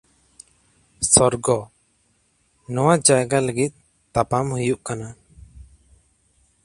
ᱥᱚᱨᱜᱚ, 1.11 1.57
ᱱᱚᱶᱟ 2.73 2.93
ᱡᱟᱭᱜᱟ 3.05 3.39
ᱞᱟᱹᱜᱤᱫ 3.47 3.73
ᱛᱟᱯᱟᱢ 4.13 4.45
ᱦᱩᱭᱩᱜ 4.55 4.81
ᱠᱟᱱᱟ᱾ 4.87 5.09